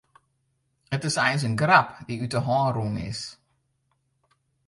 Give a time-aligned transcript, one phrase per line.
[0.91, 3.21] It is eins in grap dy't út de hân rûn is.